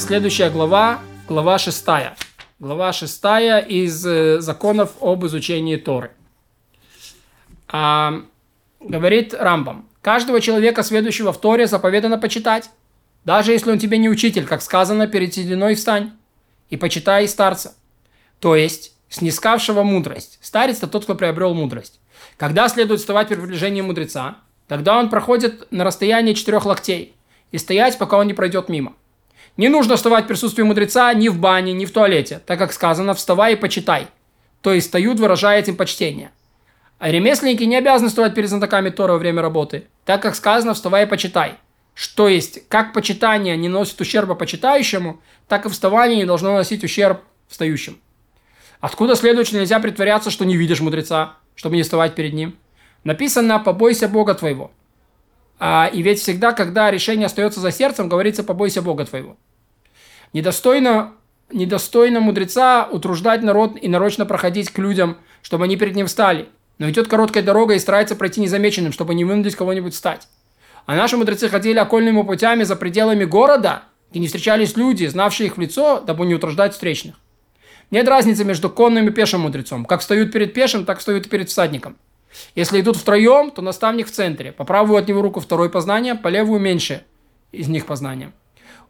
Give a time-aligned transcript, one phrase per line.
[0.00, 2.16] следующая глава, глава шестая.
[2.58, 6.10] Глава шестая из э, законов об изучении Торы.
[7.68, 8.22] А,
[8.80, 9.88] говорит Рамбам.
[10.00, 12.70] Каждого человека, следующего в Торе, заповедано почитать.
[13.24, 16.12] Даже если он тебе не учитель, как сказано, перед сединой встань
[16.70, 17.74] и почитай старца.
[18.40, 20.38] То есть, снискавшего мудрость.
[20.40, 22.00] Старец– это тот, кто приобрел мудрость.
[22.38, 24.38] Когда следует вставать при приближении мудреца?
[24.66, 27.14] Тогда он проходит на расстоянии четырех локтей
[27.52, 28.94] и стоять, пока он не пройдет мимо.
[29.56, 33.14] Не нужно вставать в присутствии мудреца ни в бане, ни в туалете, так как сказано
[33.14, 34.06] «вставай и почитай».
[34.62, 36.30] То есть встают, выражая этим почтение.
[36.98, 41.04] А ремесленники не обязаны вставать перед знатоками Тора во время работы, так как сказано «вставай
[41.04, 41.54] и почитай».
[41.94, 47.20] Что есть, как почитание не носит ущерба почитающему, так и вставание не должно носить ущерб
[47.48, 47.98] встающим.
[48.80, 52.56] Откуда следует, что нельзя притворяться, что не видишь мудреца, чтобы не вставать перед ним?
[53.04, 54.70] Написано «побойся Бога твоего».
[55.62, 59.36] А, и ведь всегда, когда решение остается за сердцем, говорится «побойся Бога твоего».
[60.32, 61.12] Недостойно,
[61.52, 66.48] недостойно мудреца утруждать народ и нарочно проходить к людям, чтобы они перед ним встали.
[66.78, 70.28] Но идет короткая дорога и старается пройти незамеченным, чтобы не вынудить кого-нибудь встать.
[70.86, 75.58] А наши мудрецы ходили окольными путями за пределами города, где не встречались люди, знавшие их
[75.58, 77.16] в лицо, дабы не утруждать встречных.
[77.90, 79.84] Нет разницы между конным и пешим мудрецом.
[79.84, 81.98] Как встают перед пешим, так встают и перед всадником.
[82.54, 84.52] Если идут втроем, то наставник в центре.
[84.52, 87.04] По правую от него руку второй познание, по левую меньше
[87.52, 88.32] из них познание.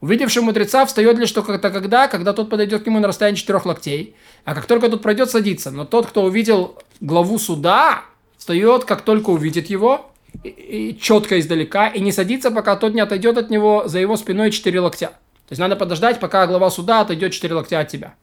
[0.00, 4.16] Увидевший мудреца встает лишь только тогда, когда тот подойдет к нему на расстоянии четырех локтей,
[4.44, 5.70] а как только тот пройдет, садится.
[5.70, 8.04] Но тот, кто увидел главу суда,
[8.38, 10.10] встает, как только увидит его,
[10.42, 14.16] и, и четко издалека, и не садится, пока тот не отойдет от него за его
[14.16, 15.08] спиной четыре локтя.
[15.08, 18.14] То есть надо подождать, пока глава суда отойдет четыре локтя от тебя.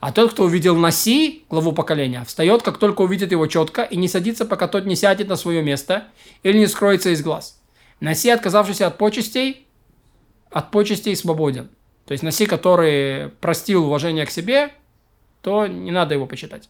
[0.00, 4.06] А тот, кто увидел Наси, главу поколения, встает, как только увидит его четко, и не
[4.06, 6.04] садится, пока тот не сядет на свое место
[6.44, 7.60] или не скроется из глаз.
[8.00, 9.66] Наси, отказавшийся от почестей,
[10.50, 11.68] от почестей свободен.
[12.06, 14.70] То есть Наси, который простил уважение к себе,
[15.42, 16.68] то не надо его почитать.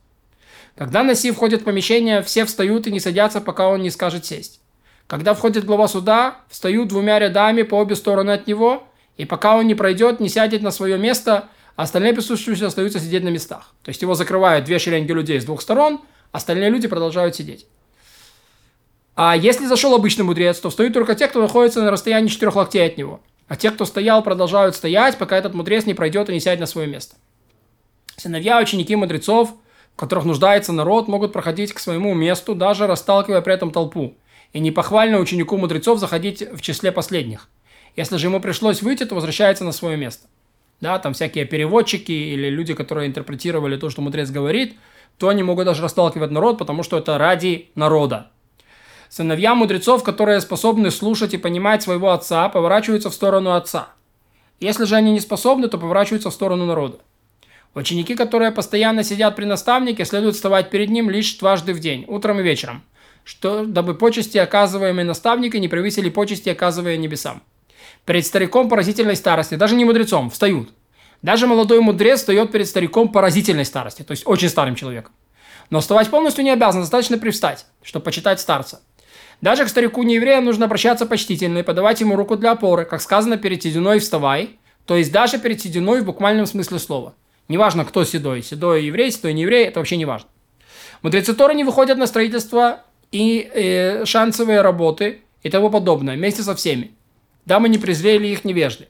[0.75, 4.61] Когда Наси входит в помещение, все встают и не садятся, пока он не скажет сесть.
[5.07, 8.87] Когда входит глава суда, встают двумя рядами по обе стороны от него,
[9.17, 11.49] и пока он не пройдет, не сядет на свое место,
[11.83, 13.75] остальные присутствующие остаются сидеть на местах.
[13.83, 16.01] То есть его закрывают две шеренги людей с двух сторон,
[16.33, 17.67] остальные люди продолжают сидеть.
[19.17, 22.87] А если зашел обычный мудрец, то встают только те, кто находится на расстоянии четырех локтей
[22.87, 23.21] от него.
[23.49, 26.67] А те, кто стоял, продолжают стоять, пока этот мудрец не пройдет и не сядет на
[26.67, 27.17] свое место.
[28.17, 29.55] Сыновья, ученики мудрецов,
[29.95, 34.15] в которых нуждается народ, могут проходить к своему месту, даже расталкивая при этом толпу–
[34.53, 37.49] и не похвально ученику мудрецов заходить в числе последних.
[37.97, 40.27] Если же ему пришлось выйти, то возвращается на свое место.
[40.81, 44.77] Да, там всякие переводчики или люди, которые интерпретировали то, что мудрец говорит,
[45.19, 48.31] то они могут даже расталкивать народ, потому что это ради народа.
[49.09, 53.89] Сыновья мудрецов, которые способны слушать и понимать своего отца, поворачиваются в сторону отца.
[54.61, 56.99] Если же они не способны, то поворачиваются в сторону народа.
[57.75, 62.41] Ученики, которые постоянно сидят при наставнике, следует вставать перед ним лишь дважды в день, утром
[62.41, 62.83] и вечером–
[63.29, 67.43] что, дабы почести, оказываемые наставника, не превысили почести, оказывая небесам.
[68.05, 70.71] Перед стариком поразительной старости, даже не мудрецом, встают.
[71.23, 75.13] Даже молодой мудрец встает перед стариком поразительной старости, то есть очень старым человеком.
[75.71, 78.81] Но вставать полностью не обязан, достаточно привстать, чтобы почитать старца.
[79.41, 83.37] Даже к старику неевреям нужно обращаться почтительно и подавать ему руку для опоры, как сказано
[83.37, 87.15] перед сединой вставай, то есть даже перед сединой в буквальном смысле слова.
[87.49, 90.29] Неважно, кто седой, седой еврей, седой не еврей, это вообще не важно.
[91.03, 92.83] Мудрецы Торы не выходят на строительство
[93.13, 96.93] и э, шансовые работы и тому подобное, вместе со всеми.
[97.49, 98.89] Дамы не презрели их невежды.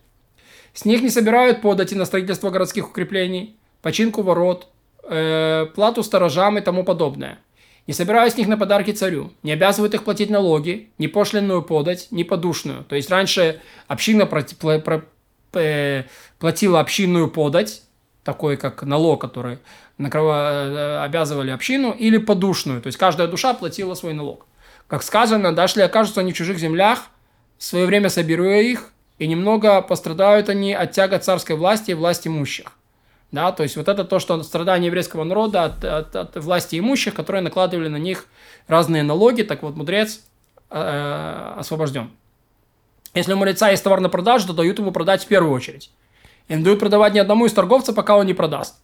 [0.74, 4.66] С них не собирают подати на строительство городских укреплений, починку ворот,
[5.08, 7.38] э, плату сторожам и тому подобное.
[7.86, 12.08] Не собирают с них на подарки царю, не обязывают их платить налоги, ни пошлинную подать,
[12.10, 12.82] ни подушную.
[12.82, 14.28] То есть раньше община
[15.52, 16.04] э,
[16.40, 17.82] платила общинную подать,
[18.24, 19.58] такой как налог, который
[19.98, 24.46] накрыва, э, обязывали общину, или подушную, то есть каждая душа платила свой налог.
[24.88, 27.08] Как сказано, даже если окажутся они в чужих землях,
[27.58, 31.94] в свое время соберу я их, и немного пострадают они от тяга царской власти и
[31.94, 32.72] власти имущих.
[33.30, 37.14] Да, то есть вот это то, что страдание еврейского народа от, от, от власти имущих,
[37.14, 38.26] которые накладывали на них
[38.68, 40.20] разные налоги, так вот мудрец
[40.70, 42.10] э, освобожден.
[43.14, 45.90] Если у мудреца есть товар на продажу, то дают ему продать в первую очередь.
[46.46, 48.76] И не дают продавать ни одному из торговцев, пока он не продаст.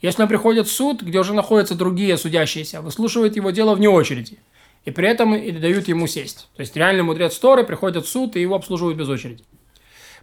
[0.00, 4.38] Если он приходит в суд, где уже находятся другие судящиеся, выслушивает его дело вне очереди.
[4.88, 6.48] И при этом и дают ему сесть.
[6.56, 9.44] То есть реальный мудрец Торы приходит в суд и его обслуживают без очереди.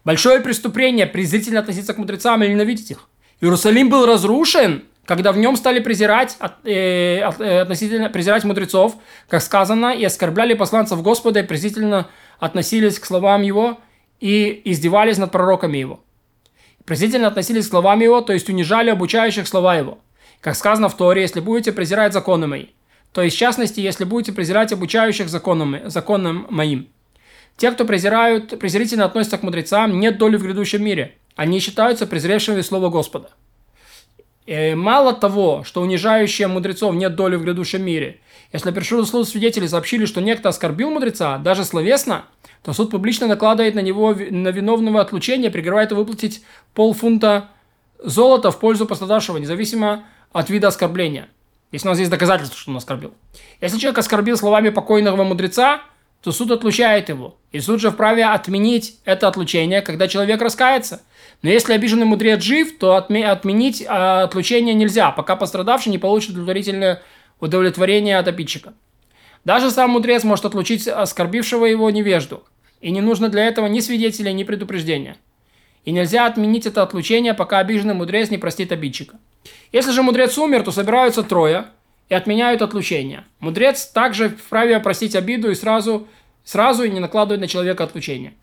[0.03, 3.07] Большое преступление презрительно относиться к мудрецам или ненавидеть их.
[3.41, 8.95] Иерусалим был разрушен, когда в нем стали презирать, э, э, относительно, презирать мудрецов,
[9.29, 12.09] как сказано, и оскорбляли посланцев Господа, и презрительно
[12.39, 13.77] относились к словам его,
[14.19, 15.99] и издевались над пророками его.
[16.85, 19.99] презрительно относились к словам его, то есть унижали обучающих слова его.
[20.41, 22.65] Как сказано в Торе, если будете презирать законы мои.
[23.15, 26.89] То есть, в частности, если будете презирать обучающих законам, законам моим.
[27.55, 31.15] Те, кто презирают, презрительно относятся к мудрецам, нет доли в грядущем мире.
[31.37, 33.29] Они считаются презревшими слово Господа.
[34.45, 38.19] И мало того, что унижающие мудрецов нет доли в грядущем мире,
[38.51, 42.25] если пришел суд свидетели сообщили, что некто оскорбил мудреца, даже словесно,
[42.63, 47.47] то суд публично накладывает на него на виновного отлучения, прикрывает его выплатить полфунта
[47.97, 50.03] золота в пользу пострадавшего, независимо
[50.33, 51.29] от вида оскорбления.
[51.75, 53.13] Если у нас есть доказательства, что он оскорбил.
[53.59, 55.81] Если человек оскорбил словами покойного мудреца,
[56.23, 57.35] то суд отлучает его.
[57.51, 61.01] И суд же вправе отменить это отлучение, когда человек раскается.
[61.41, 67.01] Но если обиженный мудрец жив, то отменить а, отлучение нельзя, пока пострадавший не получит удовлетворительное
[67.41, 68.73] удовлетворение от обидчика.
[69.43, 72.45] Даже сам мудрец может отлучить оскорбившего его невежду.
[72.79, 75.17] И не нужно для этого ни свидетеля, ни предупреждения.
[75.83, 79.19] И нельзя отменить это отлучение, пока обиженный мудрец не простит обидчика.
[79.71, 81.65] Если же мудрец умер, то собираются трое
[82.09, 83.25] и отменяют отлучение.
[83.39, 86.07] Мудрец также вправе простить обиду и сразу,
[86.43, 88.33] сразу и не накладывать на человека отлучение.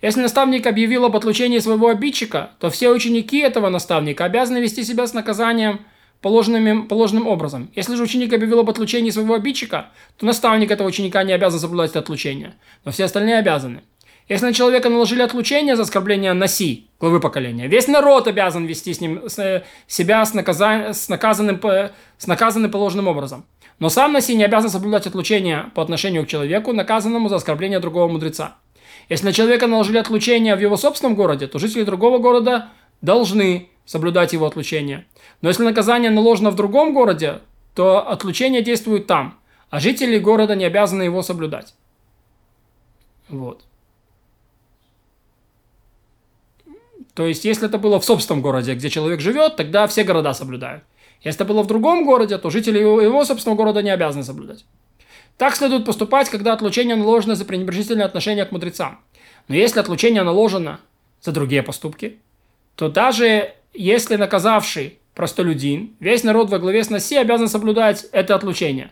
[0.00, 5.06] Если наставник объявил об отлучении своего обидчика, то все ученики этого наставника обязаны вести себя
[5.06, 5.80] с наказанием
[6.20, 7.70] положенным, положенным образом.
[7.74, 11.90] Если же ученик объявил об отлучении своего обидчика, то наставник этого ученика не обязан соблюдать
[11.90, 12.54] это отлучение,
[12.84, 13.82] но все остальные обязаны.
[14.28, 19.00] Если на человека наложили отлучение за оскорбление Наси, главы поколения, весь народ обязан вести с
[19.00, 21.60] ним, с, себя с, наказа, с, наказанным,
[22.18, 23.44] с наказанным положенным образом.
[23.78, 28.08] Но сам Наси не обязан соблюдать отлучение по отношению к человеку, наказанному за оскорбление другого
[28.08, 28.56] мудреца.
[29.08, 32.68] Если на человека наложили отлучение в его собственном городе, то жители другого города
[33.00, 35.06] должны соблюдать его отлучение.
[35.40, 37.40] Но если наказание наложено в другом городе,
[37.74, 39.38] то отлучение действует там,
[39.70, 41.74] а жители города не обязаны его соблюдать.
[43.28, 43.64] Вот.
[47.14, 50.84] То есть, если это было в собственном городе, где человек живет, тогда все города соблюдают.
[51.22, 54.64] Если это было в другом городе, то жители его, его собственного города не обязаны соблюдать.
[55.36, 59.00] Так следует поступать, когда отлучение наложено за пренебрежительное отношение к мудрецам.
[59.48, 60.80] Но если отлучение наложено
[61.20, 62.18] за другие поступки,
[62.76, 68.90] то даже если наказавший простолюдин, весь народ во главе с Наси обязан соблюдать это отлучение,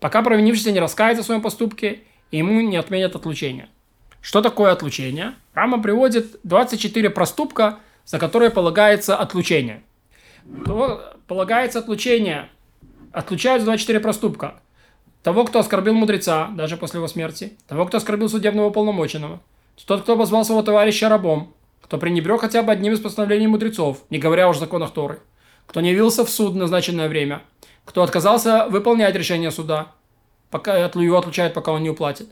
[0.00, 3.68] пока провинившийся не раскается в своем поступке и ему не отменят отлучение.
[4.26, 5.34] Что такое отлучение?
[5.54, 9.84] Рама приводит 24 проступка, за которые полагается отлучение.
[10.64, 12.48] То полагается отлучение.
[13.12, 14.58] Отлучаются 24 проступка.
[15.22, 17.52] Того, кто оскорбил мудреца, даже после его смерти.
[17.68, 19.40] Того, кто оскорбил судебного полномоченного.
[19.86, 21.54] Тот, кто позвал своего товарища рабом.
[21.80, 25.20] Кто пренебрег хотя бы одним из постановлений мудрецов, не говоря уж о законах Торы.
[25.68, 27.42] Кто не явился в суд в назначенное время.
[27.84, 29.92] Кто отказался выполнять решение суда,
[30.50, 32.28] пока его отлучают, пока он не уплатит.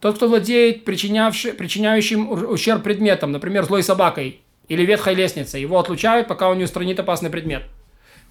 [0.00, 6.48] Тот, кто владеет причиняющим ущерб предметом, например, злой собакой или ветхой лестницей, его отлучают, пока
[6.48, 7.62] он не устранит опасный предмет.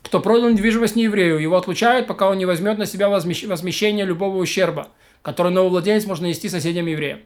[0.04, 4.90] Кто продал недвижимость нееврею, его отлучают, пока он не возьмет на себя возмещение любого ущерба,
[5.22, 7.20] который новый владелец может нанести соседям евреям.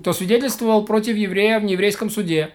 [0.00, 2.50] Кто свидетельствовал против еврея в нееврейском суде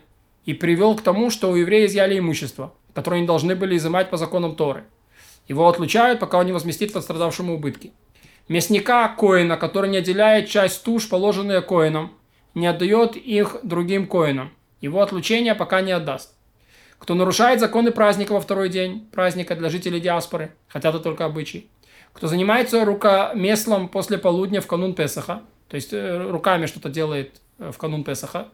[0.46, 4.18] и привел к тому, что у еврея изъяли имущество, которое они должны были изымать по
[4.18, 4.84] законам Торы.
[5.48, 7.94] Его отлучают, пока он не возместит пострадавшему убытки
[8.48, 12.14] мясника коина, который не отделяет часть туш, положенные коином,
[12.54, 14.52] не отдает их другим коинам.
[14.82, 16.34] Его отлучение пока не отдаст.
[16.98, 21.70] Кто нарушает законы праздника во второй день праздника для жителей диаспоры, хотя это только обычай.
[22.14, 27.72] Кто занимается рукомеслом после полудня в канун Песаха, то есть э, руками что-то делает э,
[27.72, 28.50] в канун Песаха.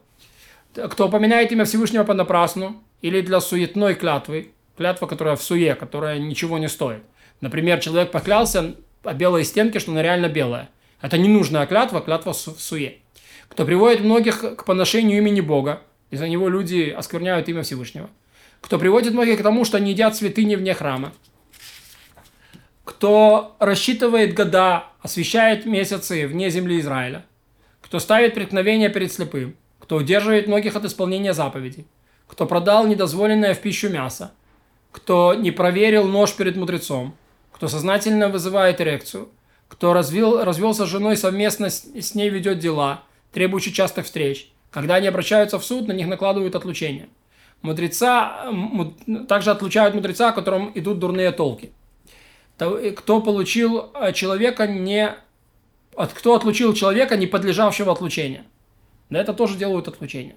[0.74, 6.58] Кто упоминает имя Всевышнего понапрасну или для суетной клятвы, клятва, которая в суе, которая ничего
[6.58, 7.02] не стоит.
[7.40, 10.68] Например, человек поклялся о белой стенке, что она реально белая.
[11.00, 12.98] Это не нужная клятва, клятва в суе.
[13.48, 18.10] Кто приводит многих к поношению имени Бога, из-за него люди оскверняют имя Всевышнего.
[18.60, 21.12] Кто приводит многих к тому, что они едят святыни вне храма.
[22.84, 27.24] Кто рассчитывает года, освещает месяцы вне земли Израиля.
[27.80, 29.56] Кто ставит преткновение перед слепым.
[29.78, 31.86] Кто удерживает многих от исполнения заповедей.
[32.26, 34.32] Кто продал недозволенное в пищу мясо.
[34.90, 37.14] Кто не проверил нож перед мудрецом
[37.58, 39.30] кто сознательно вызывает эрекцию,
[39.66, 44.52] кто развел, развелся с женой совместно с, с ней ведет дела, требующие частых встреч.
[44.70, 47.08] Когда они обращаются в суд, на них накладывают отлучение.
[47.62, 48.46] Мудреца,
[49.28, 51.72] также отлучают мудреца, которым идут дурные толки.
[52.58, 55.16] Кто получил э, человека не...
[55.96, 58.44] Кто отлучил человека, не подлежавшего отлучению.
[59.08, 60.36] На это тоже делают отлучение.